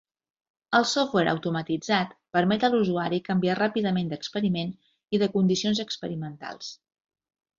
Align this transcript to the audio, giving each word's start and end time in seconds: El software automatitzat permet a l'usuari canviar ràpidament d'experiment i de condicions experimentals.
El 0.77 0.85
software 0.91 1.29
automatitzat 1.33 2.15
permet 2.37 2.63
a 2.63 2.71
l'usuari 2.75 3.19
canviar 3.29 3.57
ràpidament 3.59 4.09
d'experiment 4.13 4.73
i 5.17 5.23
de 5.25 5.31
condicions 5.37 5.83
experimentals. 5.87 6.75